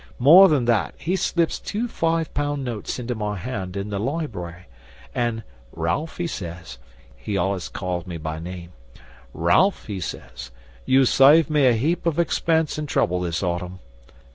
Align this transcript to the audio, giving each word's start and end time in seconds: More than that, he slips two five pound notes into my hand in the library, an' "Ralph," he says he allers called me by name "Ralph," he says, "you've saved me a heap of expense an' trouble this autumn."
More 0.17 0.47
than 0.49 0.65
that, 0.65 0.95
he 0.97 1.15
slips 1.15 1.59
two 1.59 1.87
five 1.87 2.33
pound 2.33 2.65
notes 2.65 2.97
into 2.97 3.13
my 3.13 3.37
hand 3.37 3.77
in 3.77 3.91
the 3.91 3.99
library, 3.99 4.65
an' 5.13 5.43
"Ralph," 5.71 6.17
he 6.17 6.25
says 6.25 6.79
he 7.15 7.35
allers 7.37 7.69
called 7.69 8.07
me 8.07 8.17
by 8.17 8.39
name 8.39 8.71
"Ralph," 9.31 9.85
he 9.85 9.99
says, 9.99 10.49
"you've 10.87 11.07
saved 11.07 11.51
me 11.51 11.67
a 11.67 11.73
heap 11.73 12.07
of 12.07 12.17
expense 12.17 12.79
an' 12.79 12.87
trouble 12.87 13.21
this 13.21 13.43
autumn." 13.43 13.77